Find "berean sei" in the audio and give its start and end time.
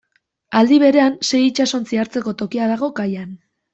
0.83-1.41